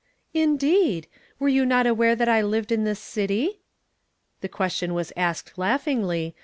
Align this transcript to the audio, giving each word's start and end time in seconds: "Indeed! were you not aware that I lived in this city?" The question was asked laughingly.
"Indeed! 0.33 1.05
were 1.37 1.47
you 1.47 1.63
not 1.63 1.85
aware 1.85 2.15
that 2.15 2.27
I 2.27 2.41
lived 2.41 2.71
in 2.71 2.85
this 2.85 2.97
city?" 2.99 3.61
The 4.39 4.49
question 4.49 4.95
was 4.95 5.13
asked 5.15 5.59
laughingly. 5.59 6.33